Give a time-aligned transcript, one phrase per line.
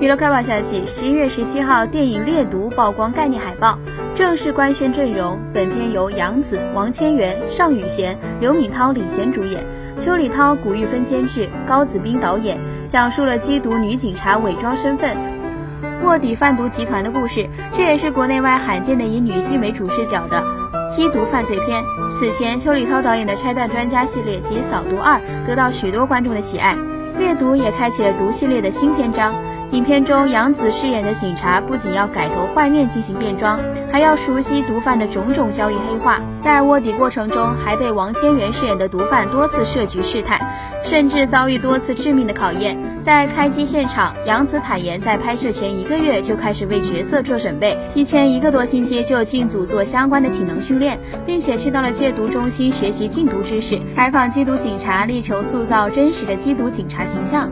[0.00, 3.78] 娱乐快报消息：十一月十七号，电影《猎毒》曝光概念海报，
[4.14, 5.38] 正式官宣阵容。
[5.54, 9.64] 本片由杨紫、王千源、尚宇贤、刘敏涛领衔主演，
[10.00, 12.58] 邱礼涛、古玉芬监制，高子斌导演，
[12.88, 15.16] 讲述了缉毒女警察伪装身份，
[16.04, 17.48] 卧底贩毒集团的故事。
[17.76, 20.42] 这也是国内外罕见的以女性为主视角的
[20.90, 21.80] 缉毒犯罪片。
[22.10, 25.16] 此前，邱礼涛导演的《拆弹专家》系列及《扫毒二》
[25.46, 26.74] 得到许多观众的喜爱，
[27.18, 29.32] 《猎毒》也开启了毒系列的新篇章。
[29.72, 33.58] 影片中，杨紫饰演的警察不仅要改头换面进行变装，
[33.90, 36.20] 还要熟悉毒贩的种种交易黑话。
[36.42, 40.38] 在卧底过程中，还被王千源饰演的毒贩多次设局试探，
[40.84, 42.76] 甚至遭遇多次致命的考验。
[43.02, 53.80] 在开机现场，杨紫坦言，在拍摄前一个月就开始为角色做准备，提前一个多星期就进组做相关的体能训练，并且去到了戒毒中心学习禁毒知识。
[53.94, 57.50] 采访缉毒警察，力求塑造真实的缉毒警察形象。